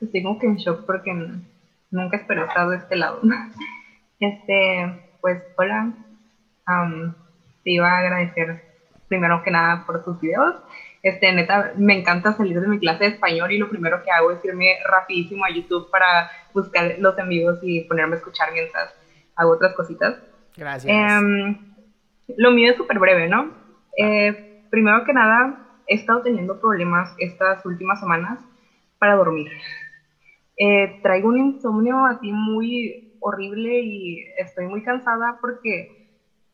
Estoy 0.00 0.22
como 0.22 0.38
que 0.38 0.46
en 0.46 0.56
shock 0.56 0.86
porque 0.86 1.12
nunca 1.90 2.16
esperé 2.16 2.42
estar 2.42 2.68
de 2.68 2.76
este 2.76 2.96
lado. 2.96 3.20
Este, 4.18 5.08
pues, 5.20 5.42
hola. 5.56 5.92
Am, 6.66 7.14
te 7.64 7.70
iba 7.70 7.90
a 7.90 7.98
agradecer 7.98 8.62
primero 9.08 9.42
que 9.42 9.50
nada 9.50 9.84
por 9.86 10.04
tus 10.04 10.20
videos. 10.20 10.56
Este, 11.02 11.32
neta, 11.32 11.72
me 11.76 11.98
encanta 11.98 12.32
salir 12.34 12.60
de 12.60 12.68
mi 12.68 12.78
clase 12.78 13.04
de 13.04 13.10
español 13.10 13.50
y 13.50 13.58
lo 13.58 13.70
primero 13.70 14.02
que 14.02 14.10
hago 14.10 14.30
es 14.32 14.44
irme 14.44 14.76
rapidísimo 14.84 15.44
a 15.44 15.50
YouTube 15.50 15.90
para 15.90 16.30
buscar 16.52 16.96
los 16.98 17.18
en 17.18 17.28
vivos 17.28 17.58
y 17.62 17.80
ponerme 17.82 18.16
a 18.16 18.18
escuchar 18.18 18.52
mientras 18.52 18.94
hago 19.36 19.52
otras 19.52 19.74
cositas. 19.74 20.16
Gracias. 20.56 20.94
Em, 20.94 21.56
lo 22.36 22.50
mío 22.50 22.70
es 22.70 22.76
súper 22.76 22.98
breve, 22.98 23.28
¿no? 23.28 23.50
Eh, 23.96 24.62
primero 24.70 25.04
que 25.04 25.14
nada, 25.14 25.66
he 25.86 25.94
estado 25.94 26.22
teniendo 26.22 26.60
problemas 26.60 27.14
estas 27.18 27.64
últimas 27.64 27.98
semanas 27.98 28.38
para 29.00 29.16
dormir. 29.16 29.48
Eh, 30.56 30.94
traigo 31.02 31.28
un 31.28 31.38
insomnio 31.38 32.04
así 32.06 32.32
muy 32.32 33.00
horrible 33.18 33.80
y 33.82 34.24
estoy 34.38 34.66
muy 34.66 34.82
cansada 34.82 35.38
porque 35.40 35.88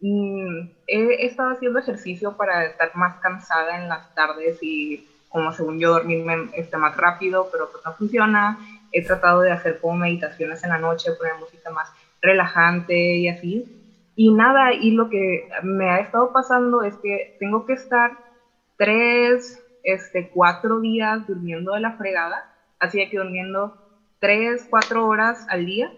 mm, 0.00 0.68
he 0.86 1.26
estado 1.26 1.50
haciendo 1.52 1.78
ejercicio 1.80 2.36
para 2.36 2.66
estar 2.66 2.90
más 2.94 3.18
cansada 3.18 3.78
en 3.78 3.88
las 3.88 4.12
tardes 4.14 4.58
y 4.62 5.04
como 5.30 5.52
según 5.52 5.78
yo 5.80 5.92
dormirme 5.92 6.50
este, 6.54 6.76
más 6.78 6.96
rápido, 6.96 7.48
pero 7.52 7.70
pues 7.70 7.84
no 7.84 7.92
funciona. 7.94 8.58
He 8.92 9.02
tratado 9.04 9.40
de 9.42 9.52
hacer 9.52 9.80
como 9.80 9.96
meditaciones 9.96 10.64
en 10.64 10.70
la 10.70 10.78
noche, 10.78 11.12
poner 11.12 11.34
música 11.36 11.70
más 11.70 11.90
relajante 12.22 12.94
y 13.16 13.28
así. 13.28 13.66
Y 14.16 14.32
nada, 14.32 14.74
y 14.74 14.92
lo 14.92 15.08
que 15.08 15.44
me 15.62 15.90
ha 15.90 16.00
estado 16.00 16.30
pasando 16.32 16.82
es 16.84 16.96
que 16.98 17.32
tengo 17.38 17.64
que 17.64 17.72
estar 17.74 18.16
tres, 18.76 19.58
este, 19.84 20.28
cuatro 20.30 20.80
días 20.80 21.26
durmiendo 21.26 21.74
de 21.74 21.80
la 21.80 21.94
fregada, 21.94 22.36
así 22.80 22.98
de 23.00 23.08
que 23.10 23.18
durmiendo 23.18 23.76
tres, 24.20 24.66
cuatro 24.68 25.06
horas 25.06 25.44
al 25.48 25.66
día 25.66 25.92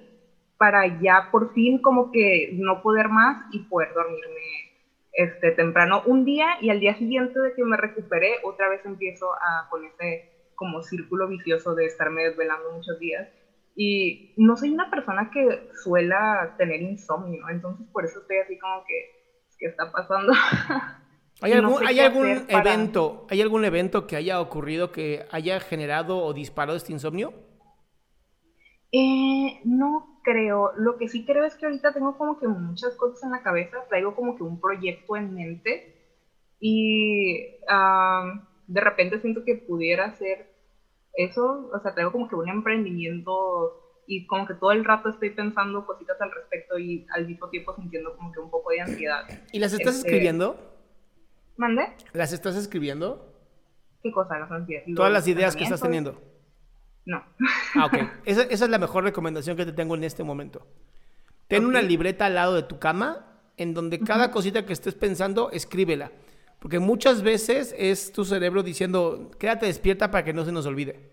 para 0.58 0.86
ya 0.86 1.28
por 1.30 1.50
fin 1.52 1.80
como 1.80 2.10
que 2.10 2.48
no 2.52 2.80
poder 2.80 3.08
más 3.10 3.38
y 3.48 3.64
poder 3.64 3.90
dormirme 3.94 4.70
este, 5.12 5.52
temprano 5.52 6.02
un 6.04 6.24
día 6.24 6.48
y 6.60 6.70
al 6.70 6.80
día 6.80 6.94
siguiente 6.96 7.38
de 7.40 7.52
que 7.54 7.64
me 7.64 7.76
recuperé 7.76 8.36
otra 8.42 8.68
vez 8.68 8.84
empiezo 8.84 9.32
a 9.34 9.66
con 9.68 9.84
ese 9.84 10.24
como 10.54 10.82
círculo 10.82 11.28
vicioso 11.28 11.74
de 11.74 11.86
estarme 11.86 12.24
desvelando 12.24 12.72
muchos 12.72 12.98
días 12.98 13.28
y 13.74 14.22
no 14.36 14.56
soy 14.56 14.70
una 14.72 14.88
persona 14.90 15.28
que 15.32 15.62
suela 15.82 16.52
tener 16.56 16.80
insomnio, 16.82 17.48
entonces 17.50 17.86
por 17.92 18.04
eso 18.06 18.20
estoy 18.20 18.38
así 18.38 18.56
como 18.58 18.82
que, 18.84 19.10
¿qué 19.58 19.66
está 19.66 19.90
pasando? 19.90 20.32
¿Hay 21.42 21.52
no 21.52 21.58
algún, 21.58 21.86
hay 21.86 22.00
algún 22.00 22.46
para- 22.46 22.72
evento, 22.72 23.26
hay 23.28 23.42
algún 23.42 23.64
evento 23.64 24.06
que 24.06 24.16
haya 24.16 24.40
ocurrido 24.40 24.90
que 24.90 25.26
haya 25.30 25.60
generado 25.60 26.18
o 26.18 26.32
disparado 26.32 26.76
este 26.76 26.92
insomnio? 26.92 27.34
Eh, 28.92 29.60
no 29.64 30.20
creo. 30.22 30.72
Lo 30.76 30.96
que 30.96 31.08
sí 31.08 31.24
creo 31.26 31.44
es 31.44 31.54
que 31.56 31.66
ahorita 31.66 31.92
tengo 31.92 32.16
como 32.16 32.38
que 32.38 32.48
muchas 32.48 32.94
cosas 32.96 33.22
en 33.24 33.32
la 33.32 33.42
cabeza, 33.42 33.78
traigo 33.88 34.14
como 34.14 34.36
que 34.36 34.42
un 34.42 34.60
proyecto 34.60 35.16
en 35.16 35.34
mente 35.34 35.94
y 36.58 37.58
am, 37.68 38.46
de 38.66 38.80
repente 38.80 39.20
siento 39.20 39.44
que 39.44 39.56
pudiera 39.56 40.06
hacer 40.06 40.54
eso, 41.14 41.70
o 41.72 41.80
sea, 41.80 41.92
traigo 41.94 42.12
como 42.12 42.28
que 42.28 42.34
un 42.36 42.48
emprendimiento 42.48 43.82
y 44.06 44.26
como 44.26 44.46
que 44.46 44.54
todo 44.54 44.70
el 44.72 44.84
rato 44.84 45.08
estoy 45.10 45.30
pensando 45.30 45.84
cositas 45.84 46.20
al 46.20 46.30
respecto 46.30 46.78
y 46.78 47.06
al 47.14 47.26
mismo 47.26 47.48
tiempo 47.50 47.74
sintiendo 47.74 48.16
como 48.16 48.32
que 48.32 48.40
un 48.40 48.50
poco 48.50 48.70
de 48.70 48.80
ansiedad. 48.80 49.24
¿Y 49.52 49.58
las 49.58 49.72
estás 49.72 49.96
Este, 49.96 50.08
escribiendo? 50.08 50.75
¿Mande? 51.56 51.82
¿Las 52.12 52.32
estás 52.32 52.56
escribiendo? 52.56 53.32
¿Qué 54.02 54.12
cosa? 54.12 54.38
Las 54.38 54.50
ansiedades. 54.50 54.94
Todas 54.94 55.12
las 55.12 55.26
ideas 55.26 55.56
que 55.56 55.64
estás 55.64 55.80
teniendo. 55.80 56.20
No. 57.04 57.22
Ah, 57.74 57.86
ok. 57.86 57.94
Esa, 58.24 58.42
esa 58.42 58.64
es 58.64 58.70
la 58.70 58.78
mejor 58.78 59.04
recomendación 59.04 59.56
que 59.56 59.64
te 59.64 59.72
tengo 59.72 59.94
en 59.94 60.04
este 60.04 60.24
momento. 60.24 60.66
Ten 61.48 61.64
una 61.64 61.80
libreta 61.80 62.26
al 62.26 62.34
lado 62.34 62.54
de 62.54 62.64
tu 62.64 62.78
cama 62.78 63.24
en 63.56 63.72
donde 63.72 64.00
cada 64.00 64.30
cosita 64.32 64.66
que 64.66 64.72
estés 64.72 64.94
pensando, 64.94 65.50
escríbela. 65.52 66.10
Porque 66.58 66.78
muchas 66.80 67.22
veces 67.22 67.74
es 67.78 68.12
tu 68.12 68.24
cerebro 68.24 68.62
diciendo, 68.62 69.30
quédate 69.38 69.66
despierta 69.66 70.10
para 70.10 70.24
que 70.24 70.32
no 70.32 70.44
se 70.44 70.50
nos 70.52 70.66
olvide. 70.66 71.10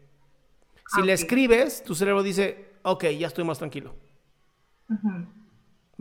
Si 0.88 1.02
Ah, 1.02 1.06
le 1.06 1.14
ok. 1.14 1.20
escribes, 1.20 1.84
tu 1.84 1.94
cerebro 1.96 2.24
dice, 2.24 2.72
ok, 2.82 3.06
ya 3.18 3.28
estoy 3.28 3.44
más 3.44 3.60
tranquilo. 3.60 3.96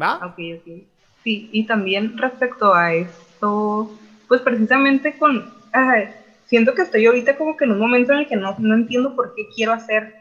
¿Va? 0.01 0.17
Ok, 0.27 0.39
ok. 0.59 0.83
Sí, 1.23 1.51
y 1.53 1.67
también 1.67 2.17
respecto 2.19 2.75
a 2.75 2.95
esto, 2.95 3.91
pues 4.33 4.41
precisamente 4.41 5.15
con, 5.19 5.45
ay, 5.73 6.09
siento 6.47 6.73
que 6.75 6.81
estoy 6.81 7.05
ahorita 7.05 7.37
como 7.37 7.55
que 7.55 7.67
en 7.67 7.73
un 7.73 7.79
momento 7.79 8.15
en 8.15 8.21
el 8.21 8.27
que 8.27 8.35
no, 8.35 8.55
no 8.57 8.75
entiendo 8.75 9.15
por 9.15 9.35
qué 9.35 9.47
quiero 9.55 9.75
hacer, 9.75 10.15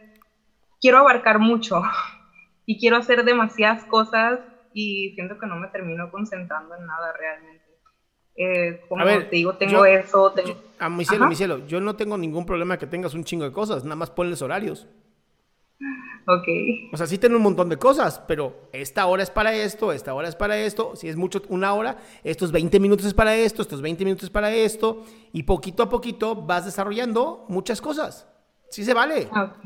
quiero 0.82 0.98
abarcar 0.98 1.40
mucho 1.40 1.82
y 2.66 2.78
quiero 2.78 2.98
hacer 2.98 3.24
demasiadas 3.24 3.86
cosas 3.86 4.42
y 4.74 5.12
siento 5.16 5.38
que 5.38 5.48
no 5.48 5.56
me 5.56 5.70
termino 5.70 6.12
concentrando 6.12 6.76
en 6.76 6.86
nada 6.88 7.14
realmente. 7.18 7.64
Eh, 8.36 8.80
como 8.90 9.02
A 9.02 9.06
ver, 9.06 9.30
te 9.30 9.38
digo, 9.38 9.56
tengo 9.56 9.78
yo- 9.78 9.86
eso, 9.86 10.34
tengo... 10.36 10.50
Yo- 10.50 10.56
a 10.80 10.90
mi 10.90 11.06
cielo, 11.06 11.22
Ajá. 11.22 11.30
mi 11.30 11.36
cielo, 11.38 11.68
yo 11.68 11.80
no 11.80 11.96
tengo 11.96 12.18
ningún 12.18 12.46
problema 12.46 12.78
que 12.78 12.88
tengas 12.88 13.14
un 13.14 13.24
chingo 13.24 13.46
de 13.46 13.54
cosas, 13.54 13.86
nada 13.86 13.96
más 13.96 14.10
ponles 14.10 14.42
horarios. 14.42 14.90
Ok, 16.28 16.48
O 16.94 16.98
sea, 16.98 17.08
sí 17.08 17.18
tienen 17.18 17.38
un 17.38 17.42
montón 17.42 17.68
de 17.70 17.78
cosas, 17.78 18.20
pero 18.28 18.70
esta 18.72 19.06
hora 19.08 19.24
es 19.24 19.32
para 19.32 19.54
esto, 19.54 19.92
esta 19.92 20.14
hora 20.14 20.28
es 20.28 20.36
para 20.36 20.58
esto, 20.58 20.96
si 20.96 21.10
es 21.10 21.16
mucho 21.16 21.42
una 21.50 21.74
hora, 21.74 21.98
estos 22.24 22.52
20 22.52 22.80
minutos 22.80 23.08
es 23.08 23.14
para 23.14 23.36
esto, 23.36 23.64
estos 23.64 23.82
20 23.82 24.06
minutos 24.06 24.26
es 24.26 24.30
para 24.30 24.52
esto, 24.52 25.04
y 25.34 25.44
poquito 25.44 25.84
a 25.84 25.90
poquito 25.90 26.36
vas 26.36 26.66
desarrollando 26.66 27.46
muchas 27.50 27.82
cosas. 27.82 28.28
Sí 28.70 28.86
se 28.86 28.94
vale. 28.94 29.28
Ah, 29.32 29.46
ok. 29.46 29.58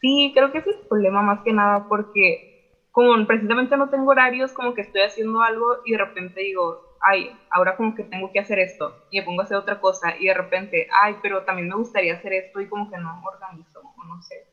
Sí, 0.00 0.32
creo 0.34 0.50
que 0.52 0.58
ese 0.58 0.70
es 0.70 0.76
el 0.76 0.88
problema 0.88 1.20
más 1.20 1.40
que 1.44 1.52
nada 1.52 1.86
porque 1.88 2.86
como 2.90 3.26
precisamente 3.26 3.76
no 3.76 3.90
tengo 3.90 4.10
horarios, 4.10 4.52
como 4.52 4.74
que 4.74 4.82
estoy 4.82 5.02
haciendo 5.02 5.42
algo 5.42 5.78
y 5.84 5.92
de 5.92 5.98
repente 5.98 6.40
digo, 6.40 6.96
ay, 7.00 7.38
ahora 7.50 7.76
como 7.76 7.94
que 7.94 8.04
tengo 8.04 8.30
que 8.32 8.40
hacer 8.40 8.58
esto 8.58 8.94
y 9.10 9.18
me 9.18 9.24
pongo 9.24 9.42
a 9.42 9.44
hacer 9.44 9.56
otra 9.56 9.80
cosa 9.80 10.14
y 10.18 10.26
de 10.26 10.34
repente, 10.34 10.86
ay, 11.02 11.16
pero 11.22 11.44
también 11.44 11.68
me 11.68 11.76
gustaría 11.76 12.14
hacer 12.14 12.32
esto 12.32 12.60
y 12.60 12.68
como 12.68 12.90
que 12.90 12.96
no 12.96 13.20
me 13.20 13.26
organizo, 13.26 13.80
o 13.80 14.04
no 14.04 14.20
sé. 14.22 14.46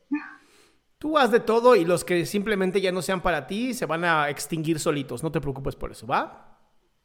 Tú 0.98 1.16
haz 1.16 1.30
de 1.30 1.40
todo 1.40 1.76
y 1.76 1.84
los 1.84 2.04
que 2.04 2.26
simplemente 2.26 2.80
ya 2.80 2.90
no 2.90 3.02
sean 3.02 3.20
para 3.20 3.46
ti 3.46 3.72
se 3.72 3.86
van 3.86 4.04
a 4.04 4.28
extinguir 4.30 4.80
solitos, 4.80 5.22
no 5.22 5.30
te 5.30 5.40
preocupes 5.40 5.76
por 5.76 5.92
eso, 5.92 6.06
¿va? 6.06 6.58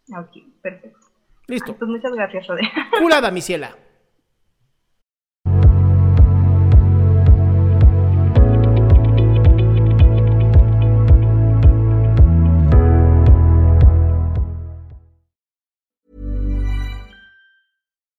Ok, 0.10 0.32
perfecto. 0.62 1.00
Listo. 1.48 1.76
Pues 1.78 1.90
muchas 1.90 2.12
gracias, 2.14 2.48
Rode. 2.48 2.62
Culada, 3.00 3.30
mi 3.30 3.42
ciela. 3.42 3.76